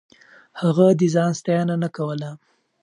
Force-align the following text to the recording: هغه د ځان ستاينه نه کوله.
هغه 0.61 0.87
د 0.99 1.01
ځان 1.13 1.31
ستاينه 1.39 1.75
نه 1.83 1.89
کوله. 1.95 2.31